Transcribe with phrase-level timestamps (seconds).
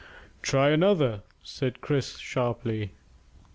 [0.41, 2.93] "Try another," said Chris sharply.